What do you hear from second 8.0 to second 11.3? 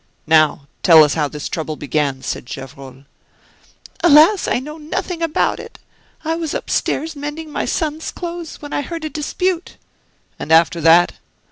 clothes, when I heard a dispute." "And after that?"